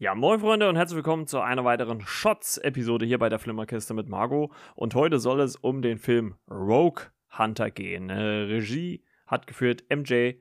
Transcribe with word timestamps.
Ja, 0.00 0.14
moin 0.14 0.38
Freunde 0.38 0.68
und 0.68 0.76
herzlich 0.76 0.94
willkommen 0.94 1.26
zu 1.26 1.40
einer 1.40 1.64
weiteren 1.64 2.00
Shots-Episode 2.00 3.04
hier 3.04 3.18
bei 3.18 3.28
der 3.28 3.40
Flimmerkiste 3.40 3.94
mit 3.94 4.08
Margot. 4.08 4.52
Und 4.76 4.94
heute 4.94 5.18
soll 5.18 5.40
es 5.40 5.56
um 5.56 5.82
den 5.82 5.98
Film 5.98 6.36
Rogue 6.48 7.06
Hunter 7.36 7.72
gehen. 7.72 8.08
Äh, 8.08 8.14
Regie 8.14 9.02
hat 9.26 9.48
geführt 9.48 9.82
MJ 9.90 10.34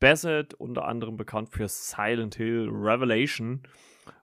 Bassett, 0.00 0.54
unter 0.54 0.86
anderem 0.86 1.18
bekannt 1.18 1.50
für 1.50 1.68
Silent 1.68 2.36
Hill 2.36 2.70
Revelation. 2.72 3.64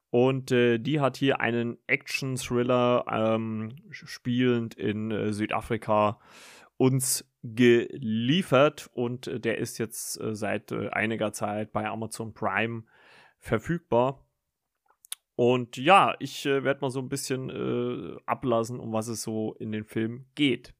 Und 0.10 0.52
äh, 0.52 0.80
die 0.80 1.00
hat 1.00 1.16
hier 1.16 1.42
einen 1.42 1.78
Action-Thriller 1.86 3.06
ähm, 3.08 3.76
spielend 3.92 4.74
in 4.74 5.12
äh, 5.12 5.32
Südafrika 5.32 6.20
uns 6.78 7.32
geliefert. 7.44 8.90
Und 8.94 9.28
äh, 9.28 9.40
der 9.40 9.60
ist 9.60 9.78
jetzt 9.78 10.20
äh, 10.20 10.34
seit 10.34 10.72
äh, 10.72 10.90
einiger 10.90 11.34
Zeit 11.34 11.72
bei 11.72 11.88
Amazon 11.88 12.34
Prime 12.34 12.82
verfügbar. 13.38 14.26
Und 15.36 15.78
ja, 15.78 16.16
ich 16.20 16.46
äh, 16.46 16.64
werde 16.64 16.82
mal 16.82 16.92
so 16.92 17.00
ein 17.00 17.10
bisschen 17.10 17.50
äh, 17.50 18.20
ablassen, 18.26 18.80
um 18.80 18.92
was 18.94 19.08
es 19.08 19.24
so 19.24 19.54
in 19.56 19.72
dem 19.72 19.86
Film 19.86 20.26
geht. 20.36 20.74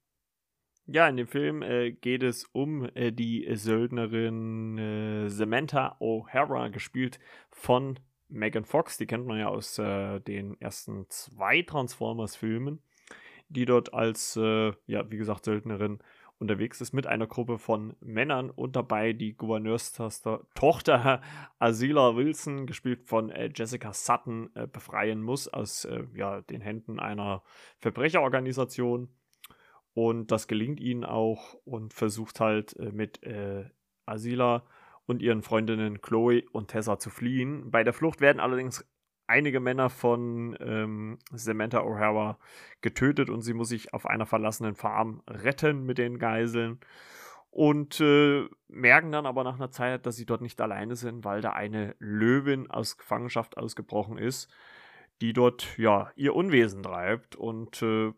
Ja, 0.86 1.08
in 1.08 1.18
dem 1.18 1.28
Film 1.28 1.62
äh, 1.62 1.92
geht 1.92 2.22
es 2.22 2.46
um 2.52 2.90
äh, 2.96 3.12
die 3.12 3.48
Söldnerin 3.56 4.78
äh, 4.78 5.30
Samantha 5.30 5.98
O'Hara, 6.00 6.70
gespielt 6.70 7.20
von 7.50 7.98
Megan 8.28 8.66
Fox. 8.66 8.98
Die 8.98 9.08
kennt 9.08 9.26
man 9.26 9.40
ja 9.40 9.48
aus 9.48 9.80
äh, 9.80 10.20
den 10.20 10.60
ersten 10.60 11.06
zwei 11.10 11.62
Transformers-Filmen, 11.62 12.82
die 13.50 13.66
dort 13.66 13.94
als, 13.94 14.36
ja, 14.36 15.12
wie 15.12 15.18
gesagt, 15.18 15.44
Söldnerin 15.44 16.00
unterwegs 16.42 16.82
ist 16.82 16.92
mit 16.92 17.08
einer 17.08 17.28
Gruppe 17.28 17.60
von 17.60 17.96
Männern 18.02 18.50
und 18.50 18.76
dabei 18.76 19.14
die 19.14 19.34
Gouverneurstochter 19.34 21.22
Asila 21.60 22.16
Wilson, 22.16 22.66
gespielt 22.66 23.04
von 23.08 23.30
äh, 23.30 23.52
Jessica 23.56 23.94
Sutton, 23.94 24.50
äh, 24.56 24.68
befreien 24.68 25.22
muss 25.22 25.48
aus 25.48 25.86
äh, 25.86 26.04
ja, 26.16 26.42
den 26.42 26.62
Händen 26.62 27.00
einer 27.00 27.44
Verbrecherorganisation. 27.78 29.10
Und 29.94 30.32
das 30.32 30.48
gelingt 30.48 30.80
ihnen 30.80 31.06
auch 31.06 31.54
und 31.66 31.94
versucht 31.94 32.40
halt 32.40 32.76
äh, 32.78 32.92
mit 32.92 33.22
äh, 33.24 33.66
Asila 34.06 34.66
und 35.06 35.22
ihren 35.22 35.44
Freundinnen 35.44 36.02
Chloe 36.02 36.44
und 36.52 36.70
Tessa 36.70 36.98
zu 36.98 37.10
fliehen. 37.10 37.70
Bei 37.70 37.84
der 37.84 37.94
Flucht 37.94 38.20
werden 38.20 38.40
allerdings 38.40 38.86
einige 39.32 39.62
Männer 39.62 39.90
von 39.90 40.58
ähm, 40.60 41.18
Samantha 41.32 41.80
O'Hara 41.80 42.36
getötet 42.82 43.30
und 43.30 43.42
sie 43.42 43.54
muss 43.54 43.70
sich 43.70 43.94
auf 43.94 44.06
einer 44.06 44.26
verlassenen 44.26 44.76
Farm 44.76 45.24
retten 45.26 45.86
mit 45.86 45.98
den 45.98 46.20
Geiseln. 46.20 46.80
Und 47.50 48.00
äh, 48.02 48.48
merken 48.68 49.12
dann 49.12 49.26
aber 49.26 49.44
nach 49.44 49.56
einer 49.56 49.72
Zeit, 49.72 50.06
dass 50.06 50.18
sie 50.18 50.26
dort 50.26 50.42
nicht 50.42 50.60
alleine 50.62 50.96
sind, 50.96 51.24
weil 51.24 51.42
da 51.42 51.52
eine 51.52 51.96
Löwin 52.00 52.70
aus 52.70 52.98
Gefangenschaft 52.98 53.58
ausgebrochen 53.58 54.18
ist, 54.18 54.50
die 55.22 55.34
dort 55.34 55.78
ja 55.78 56.12
ihr 56.16 56.36
Unwesen 56.36 56.84
treibt. 56.84 57.36
Und 57.36 57.82
äh, 57.82 58.12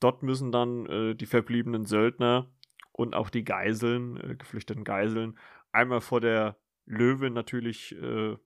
dort 0.00 0.22
müssen 0.22 0.52
dann 0.52 0.86
äh, 0.86 1.14
die 1.14 1.26
verbliebenen 1.26 1.86
Söldner 1.86 2.46
und 2.92 3.14
auch 3.14 3.30
die 3.30 3.44
Geiseln, 3.44 4.18
äh, 4.18 4.36
geflüchteten 4.36 4.84
Geiseln, 4.84 5.38
einmal 5.72 6.00
vor 6.00 6.20
der 6.20 6.56
Löwin 6.84 7.32
natürlich 7.32 7.94
äh, 7.96 8.36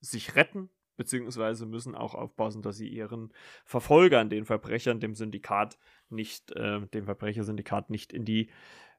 sich 0.00 0.36
retten, 0.36 0.70
beziehungsweise 0.96 1.66
müssen 1.66 1.94
auch 1.94 2.14
aufpassen, 2.14 2.62
dass 2.62 2.76
sie 2.76 2.88
ihren 2.88 3.32
Verfolgern, 3.64 4.30
den 4.30 4.44
Verbrechern, 4.44 5.00
dem 5.00 5.14
Syndikat 5.14 5.78
nicht, 6.08 6.52
äh, 6.52 6.86
dem 6.88 7.04
Verbrechersyndikat 7.04 7.90
nicht 7.90 8.12
in 8.12 8.24
die 8.24 8.50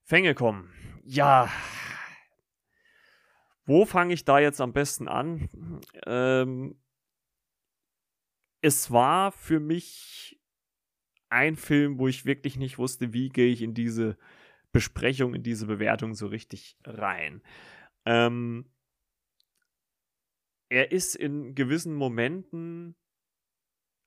Fänge 0.04 0.34
kommen. 0.34 0.74
Ja. 1.04 1.52
Wo 3.66 3.86
fange 3.86 4.14
ich 4.14 4.26
da 4.26 4.40
jetzt 4.40 4.62
am 4.62 4.74
besten 4.74 5.08
an? 5.08 5.48
Ähm, 6.06 6.80
es 8.62 8.92
war 8.92 9.32
für 9.32 9.60
mich 9.60 10.40
ein 11.30 11.56
Film, 11.56 12.00
wo 12.00 12.08
ich 12.08 12.26
wirklich 12.26 12.58
nicht 12.58 12.78
wusste, 12.78 13.14
wie 13.14 13.30
gehe 13.30 13.52
ich 13.52 13.62
in 13.62 13.74
diese 13.74 14.18
Besprechung, 14.72 15.36
in 15.36 15.44
diese 15.44 15.68
Bewertung 15.68 16.14
so 16.16 16.28
richtig 16.28 16.78
rein. 16.84 17.42
Ähm, 18.06 18.66
er 20.70 20.92
ist 20.92 21.16
in 21.16 21.56
gewissen 21.56 21.94
Momenten, 21.96 22.96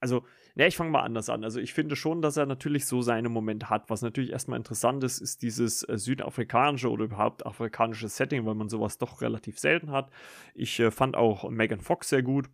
also, 0.01 0.25
ja, 0.57 0.67
ich 0.67 0.77
fange 0.77 0.91
mal 0.91 1.03
anders 1.03 1.29
an. 1.29 1.45
Also, 1.45 1.61
ich 1.61 1.73
finde 1.73 1.95
schon, 1.95 2.23
dass 2.23 2.37
er 2.37 2.47
natürlich 2.47 2.87
so 2.87 3.03
seine 3.03 3.29
Momente 3.29 3.71
hat. 3.71 3.89
Was 3.89 4.03
natürlich 4.03 4.33
erstmal 4.33 4.59
interessant 4.59 5.05
ist, 5.05 5.21
ist 5.21 5.43
dieses 5.43 5.89
äh, 5.89 5.97
südafrikanische 5.97 6.91
oder 6.91 7.05
überhaupt 7.05 7.47
afrikanische 7.47 8.09
Setting, 8.09 8.45
weil 8.45 8.57
man 8.57 8.69
sowas 8.69 8.99
doch 8.99 9.23
relativ 9.23 9.61
selten 9.61 9.93
hat. 9.93 10.11
Ich 10.55 10.81
äh, 10.81 10.91
fand 10.91 11.17
auch 11.17 11.49
Megan 11.51 11.81
Fox 11.81 12.09
sehr 12.09 12.23
gut 12.23 12.51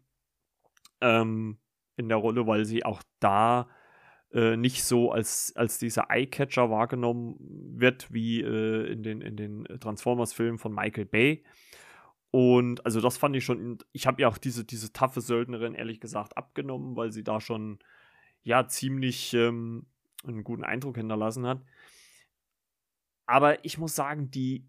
ähm, 1.01 1.59
in 1.97 2.09
der 2.09 2.19
Rolle, 2.19 2.47
weil 2.47 2.67
sie 2.67 2.85
auch 2.85 3.03
da 3.19 3.69
äh, 4.33 4.57
nicht 4.57 4.85
so 4.85 5.11
als, 5.11 5.55
als 5.57 5.79
dieser 5.79 6.11
Eyecatcher 6.11 6.71
wahrgenommen 6.71 7.37
wird, 7.77 8.13
wie 8.13 8.43
äh, 8.43 8.93
in 8.93 9.03
den, 9.03 9.23
in 9.23 9.37
den 9.37 9.65
Transformers-Filmen 9.65 10.59
von 10.59 10.75
Michael 10.75 11.07
Bay. 11.07 11.45
Und 12.31 12.85
also 12.85 13.01
das 13.01 13.17
fand 13.17 13.37
ich 13.37 13.45
schon, 13.45 13.79
ich 13.93 14.07
habe 14.07 14.21
ja 14.23 14.29
auch 14.29 14.39
diese, 14.39 14.65
diese 14.65 14.93
taffe 14.93 15.21
Söldnerin 15.21 15.75
ehrlich 15.75 16.01
gesagt 16.01 16.37
abgenommen, 16.37 16.97
weil 16.97 17.11
sie 17.11 17.25
da 17.25 17.41
schon 17.41 17.79
ja 18.43 18.69
ziemlich 18.69 19.33
ähm, 19.35 19.87
einen 20.25 20.45
guten 20.45 20.65
Eindruck 20.65 20.97
hinterlassen 20.97 21.47
hat. 21.47 21.63
Aber 23.27 23.65
ich 23.65 23.79
muss 23.79 23.95
sagen, 23.95 24.31
die, 24.31 24.69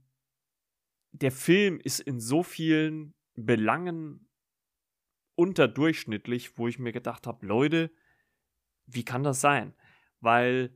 der 1.12 1.32
Film 1.32 1.80
ist 1.80 2.00
in 2.00 2.20
so 2.20 2.44
vielen 2.44 3.14
Belangen 3.36 4.28
unterdurchschnittlich, 5.36 6.58
wo 6.58 6.68
ich 6.68 6.80
mir 6.80 6.92
gedacht 6.92 7.26
habe, 7.26 7.46
Leute, 7.46 7.92
wie 8.86 9.06
kann 9.06 9.24
das 9.24 9.40
sein? 9.42 9.74
Weil 10.20 10.76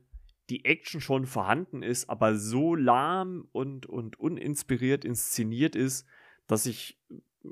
die 0.50 0.64
Action 0.64 1.00
schon 1.00 1.26
vorhanden 1.26 1.82
ist, 1.82 2.08
aber 2.08 2.36
so 2.36 2.74
lahm 2.74 3.48
und, 3.52 3.86
und 3.86 4.18
uninspiriert 4.18 5.04
inszeniert 5.04 5.76
ist, 5.76 6.06
dass 6.46 6.66
ich 6.66 6.98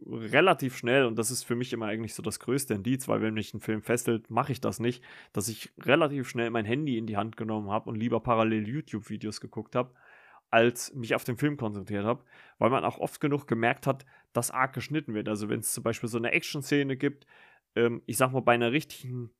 relativ 0.07 0.77
schnell, 0.77 1.05
und 1.05 1.19
das 1.19 1.31
ist 1.31 1.45
für 1.45 1.55
mich 1.55 1.73
immer 1.73 1.87
eigentlich 1.87 2.15
so 2.15 2.23
das 2.23 2.41
größte 2.41 2.75
Indiz, 2.75 3.09
weil 3.09 3.21
wenn 3.21 3.35
mich 3.35 3.53
ein 3.53 3.61
Film 3.61 3.83
fesselt, 3.83 4.31
mache 4.31 4.53
ich 4.53 4.61
das 4.61 4.81
nicht, 4.81 5.03
dass 5.33 5.49
ich 5.49 5.71
relativ 5.79 6.29
schnell 6.29 6.51
mein 6.51 6.65
Handy 6.65 6.97
in 6.97 7.07
die 7.07 7.17
Hand 7.17 7.37
genommen 7.37 7.71
habe 7.71 7.91
und 7.91 7.97
lieber 7.97 8.21
parallel 8.21 8.67
YouTube-Videos 8.67 9.41
geguckt 9.41 9.75
habe, 9.75 9.93
als 10.51 10.95
mich 10.95 11.15
auf 11.15 11.25
den 11.25 11.37
Film 11.37 11.57
konzentriert 11.57 12.05
habe, 12.05 12.25
weil 12.59 12.71
man 12.71 12.85
auch 12.85 12.99
oft 12.99 13.21
genug 13.21 13.47
gemerkt 13.47 13.87
hat, 13.87 14.05
dass 14.33 14.51
arg 14.51 14.73
geschnitten 14.73 15.15
wird. 15.15 15.29
Also 15.29 15.49
wenn 15.49 15.61
es 15.61 15.73
zum 15.73 15.83
Beispiel 15.83 16.09
so 16.09 16.19
eine 16.19 16.33
Action-Szene 16.33 16.97
gibt, 16.97 17.27
ähm, 17.75 18.03
ich 18.07 18.17
sag 18.17 18.33
mal 18.33 18.41
bei 18.41 18.55
einer 18.55 18.73
richtigen 18.73 19.31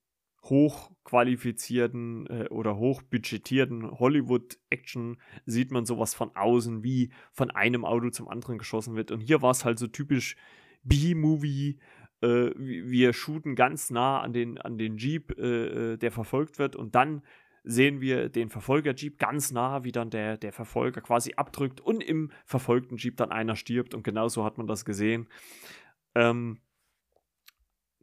hochqualifizierten 0.45 2.27
äh, 2.27 2.49
oder 2.49 2.77
hochbudgetierten 2.77 3.91
Hollywood-Action 3.99 5.19
sieht 5.47 5.71
man 5.71 5.87
sowas 5.87 6.15
von 6.15 6.35
außen, 6.35 6.83
wie 6.83 7.11
von 7.33 7.51
einem 7.51 7.85
Auto 7.85 8.11
zum 8.11 8.29
anderen 8.29 8.59
geschossen 8.59 8.97
wird. 8.97 9.11
Und 9.11 9.21
hier 9.21 9.43
war 9.43 9.53
es 9.53 9.65
halt 9.65 9.79
so 9.79 9.87
typisch 9.87 10.37
B-Movie. 10.83 11.79
Äh, 12.23 12.51
wir 12.57 13.13
shooten 13.13 13.55
ganz 13.55 13.91
nah 13.91 14.21
an 14.21 14.33
den, 14.33 14.59
an 14.59 14.79
den 14.79 14.97
Jeep, 14.97 15.39
äh, 15.39 15.93
äh, 15.93 15.97
der 15.97 16.11
verfolgt 16.11 16.59
wird, 16.59 16.77
und 16.77 16.95
dann 16.95 17.23
sehen 17.65 18.01
wir 18.01 18.29
den 18.29 18.49
Verfolger-Jeep 18.49 19.19
ganz 19.19 19.53
nah, 19.53 19.85
wie 19.85 19.93
dann 19.93 20.11
der, 20.11 20.37
der 20.37 20.53
Verfolger 20.53 21.01
quasi 21.01 21.35
abdrückt 21.37 21.81
und 21.81 22.03
im 22.03 22.33
verfolgten 22.45 22.97
Jeep 22.97 23.17
dann 23.17 23.31
einer 23.31 23.55
stirbt. 23.55 23.95
Und 23.95 24.03
genauso 24.03 24.45
hat 24.45 24.59
man 24.59 24.67
das 24.67 24.85
gesehen. 24.85 25.29
Ähm, 26.17 26.59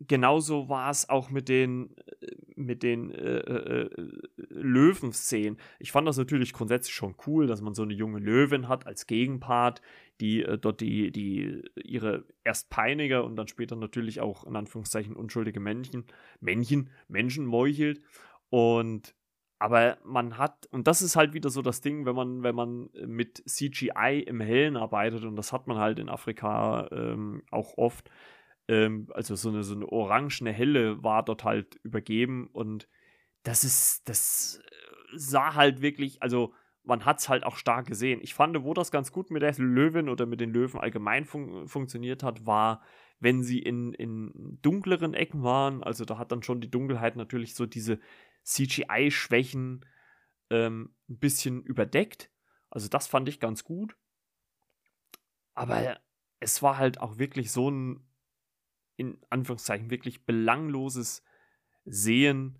genauso 0.08 0.70
war 0.70 0.90
es 0.90 1.10
auch 1.10 1.30
mit 1.30 1.50
den, 1.50 1.96
äh, 2.22 2.28
mit 2.56 2.84
den 2.84 3.12
äh, 3.12 3.38
äh, 3.38 3.82
äh, 3.84 4.18
Löwen-Szenen. 4.50 5.58
Ich 5.80 5.92
fand 5.92 6.08
das 6.08 6.18
natürlich 6.18 6.54
grundsätzlich 6.54 6.94
schon 6.94 7.16
cool, 7.28 7.48
dass 7.48 7.62
man 7.62 7.74
so 7.74 7.84
eine 7.84 7.94
junge 7.94 8.20
Löwin 8.20 8.68
hat 8.68 8.88
als 8.88 9.08
Gegenpart, 9.08 9.82
die 10.22 10.44
äh, 10.44 10.58
dort 10.58 10.82
die, 10.82 11.12
die 11.12 11.64
ihre 11.84 12.26
erst 12.44 12.70
Peiniger 12.70 13.24
und 13.24 13.36
dann 13.36 13.48
später 13.48 13.76
natürlich 13.76 14.22
auch 14.22 14.46
in 14.46 14.56
Anführungszeichen 14.56 15.16
unschuldige 15.16 15.60
Männchen, 15.60 16.06
Männchen, 16.40 16.90
Menschen 17.08 17.46
meuchelt. 17.46 18.02
Und 18.50 19.16
aber 19.62 19.98
man 20.06 20.38
hat, 20.38 20.68
und 20.72 20.88
das 20.88 21.02
ist 21.02 21.18
halt 21.18 21.34
wieder 21.34 21.50
so 21.50 21.62
das 21.62 21.82
Ding, 21.82 22.06
wenn 22.06 22.16
man, 22.16 22.44
wenn 22.44 22.56
man 22.56 22.90
mit 23.06 23.44
CGI 23.46 24.24
im 24.26 24.40
Hellen 24.40 24.78
arbeitet, 24.78 25.26
und 25.26 25.36
das 25.36 25.52
hat 25.52 25.68
man 25.68 25.78
halt 25.78 26.00
in 26.00 26.08
Afrika 26.08 26.88
ähm, 26.94 27.44
auch 27.52 27.78
oft, 27.78 28.10
ähm, 28.70 29.08
also 29.14 29.36
so 29.36 29.50
eine, 29.50 29.64
so 29.64 29.74
eine 29.74 29.88
orangene 29.88 30.54
Helle 30.54 31.04
war 31.04 31.26
dort 31.26 31.44
halt 31.44 31.76
übergeben 31.84 32.48
und 32.54 32.88
das 33.44 33.64
ist, 33.64 34.08
das 34.08 34.62
äh, 34.64 35.18
sah 35.18 35.56
halt 35.56 35.82
wirklich, 35.82 36.22
also 36.22 36.54
man 36.84 37.04
hat 37.04 37.20
es 37.20 37.30
halt 37.30 37.44
auch 37.44 37.58
stark 37.58 37.88
gesehen. 37.88 38.20
Ich 38.22 38.34
fand, 38.34 38.64
wo 38.64 38.74
das 38.74 38.92
ganz 38.92 39.12
gut 39.12 39.32
mit 39.32 39.42
der 39.42 39.54
Löwin 39.58 40.08
oder 40.08 40.26
mit 40.26 40.40
den 40.40 40.52
Löwen 40.52 40.80
allgemein 40.80 41.26
fun 41.26 41.68
funktioniert 41.68 42.24
hat, 42.24 42.46
war, 42.46 42.82
wenn 43.20 43.44
sie 43.44 43.60
in, 43.60 43.94
in 43.94 44.60
dunkleren 44.62 45.14
Ecken 45.14 45.44
waren. 45.44 45.84
Also 45.84 46.06
da 46.06 46.18
hat 46.18 46.32
dann 46.32 46.44
schon 46.44 46.62
die 46.62 46.72
Dunkelheit 46.72 47.16
natürlich 47.16 47.56
so 47.56 47.66
diese 47.66 48.00
CGI-Schwächen 48.44 49.86
ähm, 50.50 50.96
ein 51.10 51.18
bisschen 51.20 51.64
überdeckt. 51.64 52.32
Also 52.70 52.88
das 52.88 53.08
fand 53.08 53.30
ich 53.30 53.40
ganz 53.40 53.64
gut. 53.64 53.96
Aber 55.54 56.00
es 56.40 56.62
war 56.64 56.78
halt 56.78 57.02
auch 57.02 57.18
wirklich 57.18 57.52
so 57.52 57.70
ein 57.70 58.09
in 59.00 59.18
Anführungszeichen 59.30 59.90
wirklich 59.90 60.26
belangloses 60.26 61.24
Sehen. 61.86 62.60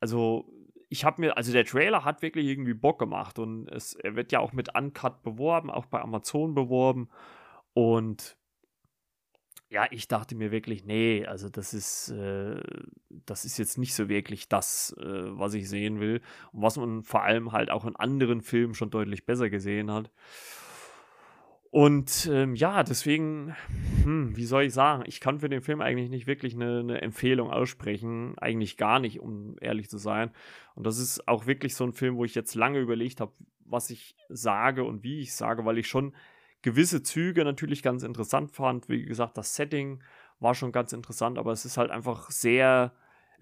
Also 0.00 0.48
ich 0.88 1.04
habe 1.04 1.20
mir, 1.20 1.36
also 1.36 1.52
der 1.52 1.64
Trailer 1.64 2.04
hat 2.04 2.22
wirklich 2.22 2.46
irgendwie 2.46 2.74
Bock 2.74 2.98
gemacht 2.98 3.38
und 3.38 3.68
es, 3.68 3.94
er 3.94 4.14
wird 4.14 4.30
ja 4.32 4.40
auch 4.40 4.52
mit 4.52 4.74
Uncut 4.76 5.22
beworben, 5.22 5.70
auch 5.70 5.86
bei 5.86 6.00
Amazon 6.00 6.54
beworben. 6.54 7.08
Und 7.74 8.36
ja, 9.70 9.86
ich 9.90 10.06
dachte 10.06 10.34
mir 10.34 10.50
wirklich, 10.50 10.84
nee, 10.84 11.24
also 11.24 11.48
das 11.48 11.72
ist, 11.72 12.10
äh, 12.10 12.60
das 13.08 13.46
ist 13.46 13.56
jetzt 13.56 13.78
nicht 13.78 13.94
so 13.94 14.10
wirklich 14.10 14.48
das, 14.50 14.94
äh, 14.98 15.02
was 15.38 15.54
ich 15.54 15.66
sehen 15.66 15.98
will. 15.98 16.20
Und 16.52 16.62
was 16.62 16.76
man 16.76 17.02
vor 17.04 17.22
allem 17.22 17.52
halt 17.52 17.70
auch 17.70 17.86
in 17.86 17.96
anderen 17.96 18.42
Filmen 18.42 18.74
schon 18.74 18.90
deutlich 18.90 19.24
besser 19.24 19.48
gesehen 19.48 19.90
hat. 19.90 20.10
Und 21.72 22.28
ähm, 22.30 22.54
ja, 22.54 22.82
deswegen, 22.82 23.56
hm, 24.02 24.36
wie 24.36 24.44
soll 24.44 24.64
ich 24.64 24.74
sagen, 24.74 25.04
ich 25.06 25.20
kann 25.20 25.40
für 25.40 25.48
den 25.48 25.62
Film 25.62 25.80
eigentlich 25.80 26.10
nicht 26.10 26.26
wirklich 26.26 26.54
eine, 26.54 26.80
eine, 26.80 27.00
Empfehlung 27.00 27.50
aussprechen. 27.50 28.36
Eigentlich 28.36 28.76
gar 28.76 29.00
nicht, 29.00 29.20
um 29.20 29.56
ehrlich 29.58 29.88
zu 29.88 29.96
sein. 29.96 30.32
Und 30.74 30.84
das 30.84 30.98
ist 30.98 31.26
auch 31.26 31.46
wirklich 31.46 31.74
so 31.74 31.84
ein 31.84 31.94
Film, 31.94 32.16
wo 32.16 32.26
ich 32.26 32.34
jetzt 32.34 32.54
lange 32.54 32.78
überlegt 32.78 33.22
habe, 33.22 33.32
was 33.64 33.88
ich 33.88 34.14
sage 34.28 34.84
und 34.84 35.02
wie 35.02 35.20
ich 35.20 35.34
sage, 35.34 35.64
weil 35.64 35.78
ich 35.78 35.88
schon 35.88 36.14
gewisse 36.60 37.02
Züge 37.02 37.42
natürlich 37.42 37.82
ganz 37.82 38.02
interessant 38.02 38.50
fand. 38.50 38.90
Wie 38.90 39.06
gesagt, 39.06 39.38
das 39.38 39.54
Setting 39.54 40.02
war 40.40 40.54
schon 40.54 40.72
ganz 40.72 40.92
interessant, 40.92 41.38
aber 41.38 41.52
es 41.52 41.64
ist 41.64 41.78
halt 41.78 41.90
einfach 41.90 42.30
sehr 42.30 42.92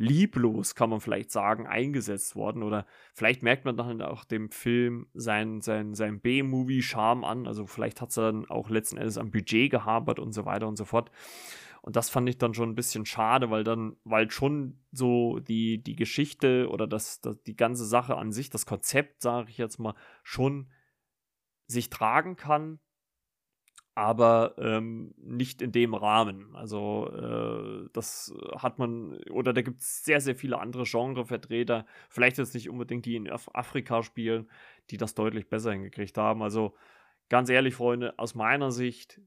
lieblos, 0.00 0.74
kann 0.74 0.88
man 0.88 1.00
vielleicht 1.00 1.30
sagen, 1.30 1.66
eingesetzt 1.66 2.34
worden. 2.34 2.62
Oder 2.62 2.86
vielleicht 3.12 3.42
merkt 3.42 3.66
man 3.66 3.76
dann 3.76 4.00
auch 4.00 4.24
dem 4.24 4.50
Film 4.50 5.06
seinen 5.12 5.60
sein, 5.60 5.94
sein 5.94 6.20
B-Movie-Charme 6.20 7.22
an. 7.22 7.46
Also 7.46 7.66
vielleicht 7.66 8.00
hat 8.00 8.08
es 8.08 8.14
dann 8.14 8.48
auch 8.48 8.70
letzten 8.70 8.96
Endes 8.96 9.18
am 9.18 9.30
Budget 9.30 9.70
gehabert 9.70 10.18
und 10.18 10.32
so 10.32 10.46
weiter 10.46 10.66
und 10.66 10.76
so 10.76 10.86
fort. 10.86 11.10
Und 11.82 11.96
das 11.96 12.08
fand 12.08 12.28
ich 12.30 12.38
dann 12.38 12.54
schon 12.54 12.70
ein 12.70 12.74
bisschen 12.74 13.04
schade, 13.04 13.50
weil 13.50 13.62
dann, 13.62 13.96
weil 14.04 14.30
schon 14.30 14.80
so 14.90 15.38
die, 15.38 15.82
die 15.82 15.96
Geschichte 15.96 16.68
oder 16.70 16.86
das, 16.86 17.20
das, 17.20 17.42
die 17.42 17.56
ganze 17.56 17.84
Sache 17.84 18.16
an 18.16 18.32
sich, 18.32 18.48
das 18.48 18.64
Konzept, 18.64 19.20
sage 19.20 19.50
ich 19.50 19.58
jetzt 19.58 19.78
mal, 19.78 19.94
schon 20.22 20.70
sich 21.66 21.90
tragen 21.90 22.36
kann, 22.36 22.80
aber 24.00 24.54
ähm, 24.56 25.12
nicht 25.18 25.60
in 25.60 25.72
dem 25.72 25.92
Rahmen. 25.92 26.56
Also 26.56 27.10
äh, 27.12 27.86
das 27.92 28.32
hat 28.56 28.78
man, 28.78 29.18
oder 29.28 29.52
da 29.52 29.60
gibt 29.60 29.80
es 29.80 30.02
sehr, 30.02 30.22
sehr 30.22 30.34
viele 30.34 30.58
andere 30.58 30.84
Genrevertreter, 30.84 31.84
vielleicht 32.08 32.38
jetzt 32.38 32.54
nicht 32.54 32.70
unbedingt 32.70 33.04
die 33.04 33.16
in 33.16 33.28
Af 33.30 33.50
Afrika 33.52 34.02
spielen, 34.02 34.48
die 34.88 34.96
das 34.96 35.14
deutlich 35.14 35.50
besser 35.50 35.72
hingekriegt 35.72 36.16
haben. 36.16 36.42
Also 36.42 36.74
ganz 37.28 37.50
ehrlich, 37.50 37.74
Freunde, 37.74 38.18
aus 38.18 38.34
meiner 38.34 38.72
Sicht 38.72 39.20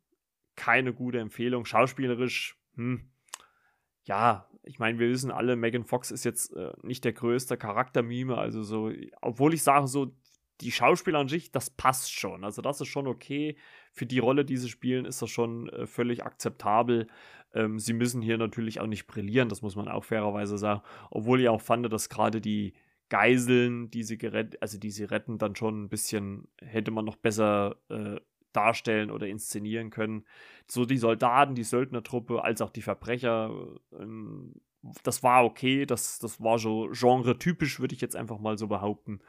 keine 0.55 0.91
gute 0.91 1.19
Empfehlung. 1.19 1.65
Schauspielerisch, 1.65 2.57
hm, 2.73 3.11
ja, 4.05 4.49
ich 4.63 4.79
meine, 4.79 4.97
wir 4.97 5.07
wissen 5.07 5.29
alle, 5.29 5.55
Megan 5.55 5.85
Fox 5.85 6.09
ist 6.09 6.23
jetzt 6.23 6.51
äh, 6.55 6.73
nicht 6.81 7.03
der 7.03 7.13
größte 7.13 7.57
Charaktermime, 7.57 8.39
also 8.39 8.63
so, 8.63 8.91
obwohl 9.21 9.53
ich 9.53 9.61
sage, 9.61 9.85
so 9.85 10.15
die 10.61 10.71
Schauspieler 10.71 11.19
an 11.19 11.27
sich, 11.27 11.51
das 11.51 11.69
passt 11.69 12.11
schon. 12.11 12.43
Also 12.43 12.63
das 12.63 12.81
ist 12.81 12.87
schon 12.87 13.05
okay. 13.05 13.55
Für 13.93 14.07
die 14.07 14.19
Rolle, 14.19 14.43
die 14.43 14.57
sie 14.57 14.69
spielen, 14.69 15.05
ist 15.05 15.21
das 15.21 15.29
schon 15.29 15.69
äh, 15.69 15.85
völlig 15.85 16.25
akzeptabel. 16.25 17.07
Ähm, 17.53 17.79
sie 17.79 17.93
müssen 17.93 18.21
hier 18.21 18.37
natürlich 18.37 18.79
auch 18.79 18.87
nicht 18.87 19.05
brillieren, 19.05 19.49
das 19.49 19.61
muss 19.61 19.75
man 19.75 19.87
auch 19.87 20.03
fairerweise 20.03 20.57
sagen. 20.57 20.81
Obwohl 21.11 21.39
ich 21.39 21.47
auch 21.47 21.61
fand, 21.61 21.91
dass 21.93 22.09
gerade 22.09 22.41
die 22.41 22.73
Geiseln, 23.09 23.91
die 23.91 24.03
sie 24.03 24.17
gerettet, 24.17 24.59
also 24.61 24.79
die 24.79 24.89
sie 24.89 25.03
retten, 25.03 25.37
dann 25.37 25.55
schon 25.55 25.83
ein 25.83 25.89
bisschen, 25.89 26.47
hätte 26.59 26.89
man 26.89 27.05
noch 27.05 27.15
besser 27.15 27.75
äh, 27.89 28.19
darstellen 28.53 29.11
oder 29.11 29.27
inszenieren 29.27 29.91
können. 29.91 30.25
So 30.67 30.85
die 30.85 30.97
Soldaten, 30.97 31.53
die 31.53 31.63
Söldnertruppe, 31.63 32.43
als 32.43 32.61
auch 32.61 32.71
die 32.71 32.81
Verbrecher, 32.81 33.51
ähm, 33.99 34.55
das 35.03 35.21
war 35.21 35.45
okay, 35.45 35.85
das, 35.85 36.17
das 36.19 36.41
war 36.41 36.57
so 36.57 36.89
genre-typisch, 36.91 37.79
würde 37.79 37.93
ich 37.93 38.01
jetzt 38.01 38.15
einfach 38.15 38.39
mal 38.39 38.57
so 38.57 38.67
behaupten. 38.67 39.19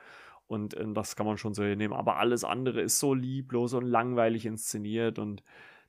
Und 0.47 0.75
äh, 0.75 0.85
das 0.93 1.17
kann 1.17 1.27
man 1.27 1.39
schon 1.39 1.55
so 1.55 1.63
nehmen. 1.63 1.95
Aber 1.95 2.17
alles 2.17 2.45
andere 2.45 2.81
ist 2.81 2.99
so 2.99 3.15
lieblos 3.15 3.75
und 3.75 3.87
langweilig 3.87 4.47
inszeniert. 4.47 5.19
Und 5.19 5.43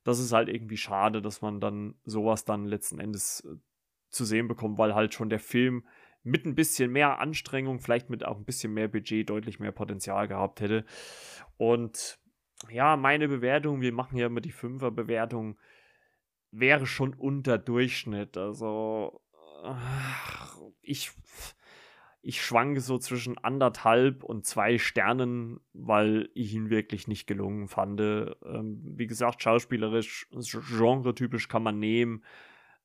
das 0.03 0.19
ist 0.19 0.31
halt 0.31 0.49
irgendwie 0.49 0.77
schade, 0.77 1.21
dass 1.21 1.41
man 1.41 1.59
dann 1.59 1.95
sowas 2.05 2.45
dann 2.45 2.65
letzten 2.65 2.99
Endes 2.99 3.41
äh, 3.41 3.55
zu 4.09 4.25
sehen 4.25 4.47
bekommt, 4.47 4.77
weil 4.77 4.95
halt 4.95 5.13
schon 5.13 5.29
der 5.29 5.39
Film 5.39 5.85
mit 6.23 6.45
ein 6.45 6.55
bisschen 6.55 6.91
mehr 6.91 7.19
Anstrengung, 7.19 7.79
vielleicht 7.79 8.09
mit 8.09 8.25
auch 8.25 8.37
ein 8.37 8.45
bisschen 8.45 8.73
mehr 8.73 8.87
Budget, 8.87 9.29
deutlich 9.29 9.59
mehr 9.59 9.71
Potenzial 9.71 10.27
gehabt 10.27 10.59
hätte. 10.59 10.83
Und 11.57 12.19
ja, 12.71 12.97
meine 12.97 13.27
Bewertung, 13.27 13.81
wir 13.81 13.93
machen 13.93 14.17
ja 14.17 14.25
immer 14.25 14.41
die 14.41 14.51
Fünfer-Bewertung, 14.51 15.59
wäre 16.51 16.87
schon 16.87 17.13
unter 17.13 17.57
Durchschnitt. 17.57 18.37
Also, 18.37 19.21
ich 20.81 21.11
ich 22.27 22.41
schwanke 22.41 22.81
so 22.81 22.97
zwischen 22.97 23.37
anderthalb 23.37 24.23
und 24.23 24.47
zwei 24.47 24.79
Sternen, 24.79 25.59
weil 25.73 26.31
ich 26.33 26.55
ihn 26.55 26.71
wirklich 26.71 27.07
nicht 27.07 27.27
gelungen 27.27 27.67
fand. 27.67 28.01
Ähm, 28.01 28.81
wie 28.83 29.05
gesagt, 29.05 29.43
schauspielerisch, 29.43 30.27
genretypisch 30.31 31.47
kann 31.47 31.61
man 31.61 31.77
nehmen. 31.77 32.23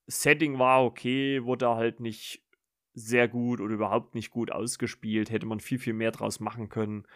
Setting 0.06 0.58
war 0.58 0.84
okay, 0.84 1.42
wurde 1.42 1.70
halt 1.70 2.00
nicht 2.00 2.42
sehr 2.92 3.28
gut 3.28 3.62
oder 3.62 3.72
überhaupt 3.72 4.14
nicht 4.14 4.30
gut 4.30 4.52
ausgespielt. 4.52 5.30
Hätte 5.30 5.46
man 5.46 5.60
viel, 5.60 5.78
viel 5.78 5.94
mehr 5.94 6.10
draus 6.10 6.38
machen 6.38 6.68
können. 6.68 7.06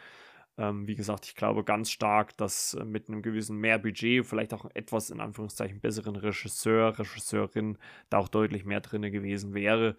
Ähm, 0.57 0.87
wie 0.87 0.95
gesagt, 0.95 1.27
ich 1.27 1.35
glaube 1.35 1.63
ganz 1.63 1.91
stark, 1.91 2.39
dass 2.39 2.73
äh, 2.73 2.87
mit 2.87 3.09
einem 3.09 3.21
gewissen 3.21 3.59
mehr 3.59 3.79
Budget, 3.79 4.25
vielleicht 4.25 4.55
auch 4.55 4.65
etwas 4.73 5.11
in 5.11 5.21
Anführungszeichen 5.21 5.81
besseren 5.81 6.17
Regisseur, 6.17 6.99
Regisseurin, 6.99 7.77
da 8.09 8.17
auch 8.17 8.29
deutlich 8.29 8.65
mehr 8.65 8.81
drin 8.81 9.03
gewesen 9.03 9.53
wäre 9.53 9.99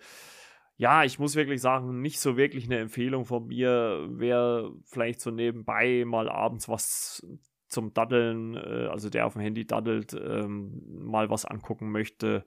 ja, 0.78 1.04
ich 1.04 1.20
muss 1.20 1.36
wirklich 1.36 1.62
sagen, 1.62 2.02
nicht 2.02 2.20
so 2.20 2.38
wirklich 2.38 2.66
eine 2.66 2.80
Empfehlung 2.80 3.26
von 3.26 3.48
mir. 3.48 4.08
Wer 4.10 4.72
vielleicht 4.84 5.22
so 5.22 5.32
nebenbei 5.32 6.04
mal 6.06 6.30
abends 6.30 6.68
was 6.68 7.26
zum 7.68 7.94
Daddeln, 7.94 8.56
äh, 8.56 8.88
also 8.92 9.10
der 9.10 9.26
auf 9.26 9.34
dem 9.34 9.42
Handy 9.42 9.66
daddelt, 9.66 10.14
ähm, 10.14 10.82
mal 10.88 11.30
was 11.30 11.46
angucken 11.46 11.92
möchte, 11.92 12.46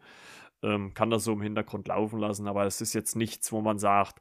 ähm, 0.62 0.94
kann 0.94 1.10
das 1.10 1.24
so 1.24 1.32
im 1.32 1.42
Hintergrund 1.42 1.88
laufen 1.88 2.18
lassen. 2.18 2.48
Aber 2.48 2.66
es 2.66 2.80
ist 2.80 2.94
jetzt 2.94 3.16
nichts, 3.16 3.50
wo 3.52 3.60
man 3.62 3.78
sagt, 3.78 4.20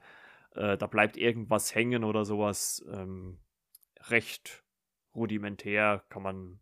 äh, 0.56 0.78
da 0.78 0.88
bleibt 0.88 1.18
irgendwas 1.18 1.76
hängen 1.76 2.04
oder 2.04 2.26
sowas. 2.26 2.86
Ähm, 2.92 3.40
recht 4.10 4.64
rudimentär 5.16 6.04
kann 6.10 6.24
man 6.24 6.60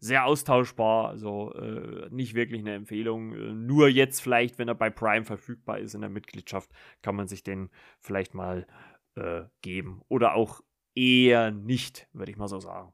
sehr 0.00 0.24
austauschbar, 0.24 1.08
also 1.08 1.52
äh, 1.52 2.08
nicht 2.10 2.34
wirklich 2.34 2.60
eine 2.60 2.74
Empfehlung. 2.74 3.34
Äh, 3.34 3.52
nur 3.52 3.88
jetzt 3.88 4.20
vielleicht, 4.20 4.58
wenn 4.58 4.68
er 4.68 4.74
bei 4.74 4.90
Prime 4.90 5.24
verfügbar 5.24 5.78
ist 5.78 5.94
in 5.94 6.00
der 6.00 6.10
Mitgliedschaft, 6.10 6.70
kann 7.02 7.14
man 7.14 7.28
sich 7.28 7.42
den 7.42 7.68
vielleicht 8.00 8.34
mal 8.34 8.66
äh, 9.14 9.42
geben. 9.60 10.02
Oder 10.08 10.34
auch 10.34 10.62
eher 10.94 11.50
nicht, 11.50 12.08
würde 12.12 12.32
ich 12.32 12.38
mal 12.38 12.48
so 12.48 12.60
sagen. 12.60 12.92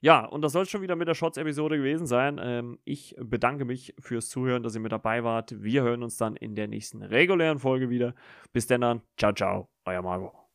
Ja, 0.00 0.24
und 0.24 0.42
das 0.42 0.52
soll 0.52 0.62
es 0.62 0.70
schon 0.70 0.82
wieder 0.82 0.96
mit 0.96 1.08
der 1.08 1.14
Shots-Episode 1.14 1.78
gewesen 1.78 2.06
sein. 2.06 2.38
Ähm, 2.42 2.78
ich 2.84 3.16
bedanke 3.18 3.64
mich 3.64 3.94
fürs 3.98 4.28
Zuhören, 4.28 4.62
dass 4.62 4.74
ihr 4.74 4.80
mit 4.80 4.92
dabei 4.92 5.24
wart. 5.24 5.62
Wir 5.62 5.82
hören 5.82 6.02
uns 6.02 6.16
dann 6.16 6.36
in 6.36 6.54
der 6.54 6.68
nächsten 6.68 7.02
regulären 7.02 7.58
Folge 7.58 7.90
wieder. 7.90 8.14
Bis 8.52 8.66
dann, 8.66 9.02
ciao, 9.16 9.32
ciao, 9.32 9.68
euer 9.84 10.02
Margot. 10.02 10.45